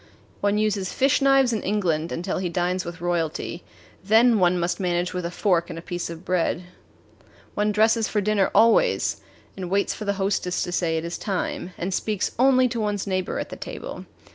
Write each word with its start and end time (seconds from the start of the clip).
One 0.39 0.57
uses 0.57 0.91
fish 0.91 1.21
knives 1.21 1.53
in 1.53 1.61
England 1.61 2.11
until 2.11 2.39
he 2.39 2.49
dines 2.49 2.85
with 2.85 3.01
royalty 3.01 3.63
then 4.03 4.39
one 4.39 4.59
must 4.59 4.79
manage 4.79 5.13
with 5.13 5.27
a 5.27 5.29
fork 5.29 5.69
and 5.69 5.77
a 5.77 5.81
piece 5.83 6.09
of 6.09 6.25
bread. 6.25 6.63
One 7.53 7.71
dresses 7.71 8.07
for 8.07 8.19
dinner 8.19 8.49
always, 8.55 9.21
and 9.55 9.69
waits 9.69 9.93
for 9.93 10.05
the 10.05 10.13
hostess 10.13 10.63
to 10.63 10.71
say 10.71 10.97
it 10.97 11.05
is 11.05 11.19
time, 11.19 11.73
and 11.77 11.93
speaks 11.93 12.31
only 12.39 12.67
to 12.69 12.79
one's 12.81 13.05
neighbor 13.05 13.37
at 13.37 13.61
table. 13.61 14.07